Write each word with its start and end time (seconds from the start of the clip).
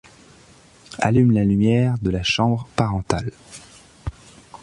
Allume 0.97 1.29
la 1.31 1.43
lumière 1.43 1.99
de 1.99 2.09
la 2.09 2.23
chambre 2.23 2.67
parentale. 2.75 3.33